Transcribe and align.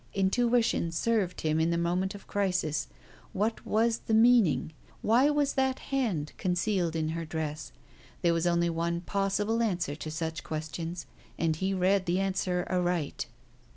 Intuition 0.15 0.91
served 0.91 1.41
him 1.41 1.59
in 1.59 1.69
the 1.69 1.77
moment 1.77 2.15
of 2.15 2.25
crisis. 2.25 2.87
What 3.33 3.63
was 3.67 3.99
the 3.99 4.15
meaning? 4.15 4.73
Why 5.03 5.29
was 5.29 5.53
that 5.53 5.77
hand 5.77 6.33
concealed 6.39 6.95
in 6.95 7.09
her 7.09 7.23
dress? 7.23 7.71
There 8.23 8.33
was 8.33 8.47
only 8.47 8.67
one 8.71 9.01
possible 9.01 9.61
answer 9.61 9.93
to 9.93 10.09
such 10.09 10.43
questions, 10.43 11.05
and 11.37 11.55
he 11.55 11.75
read 11.75 12.07
the 12.07 12.19
answer 12.19 12.65
aright. 12.67 13.27